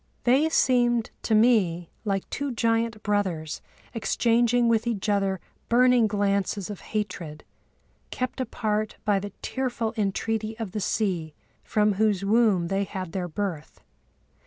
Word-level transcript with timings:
They 0.23 0.49
seemed 0.49 1.11
to 1.21 1.35
me 1.35 1.91
like 2.05 2.27
two 2.31 2.51
giant 2.51 3.03
brothers 3.03 3.61
exchanging 3.93 4.67
with 4.67 4.87
each 4.87 5.07
other 5.09 5.39
burning 5.69 6.07
glances 6.07 6.71
of 6.71 6.79
hatred, 6.81 7.43
kept 8.09 8.41
apart 8.41 8.97
by 9.05 9.19
the 9.19 9.29
tearful 9.43 9.93
entreaty 9.95 10.57
of 10.57 10.71
the 10.71 10.81
sea 10.81 11.35
from 11.63 11.93
whose 11.93 12.25
womb 12.25 12.69
they 12.69 12.83
had 12.83 13.11
their 13.11 13.27
birth. 13.27 13.79